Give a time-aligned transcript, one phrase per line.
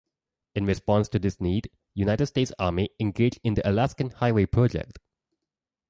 [0.55, 4.97] In response to this need, United States Army engaged in the Alaskan Highway project.